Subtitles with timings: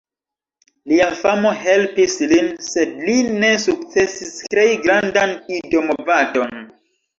[0.93, 6.61] Lia famo helpis lin; sed li ne sukcesis krei grandan Ido-movadon.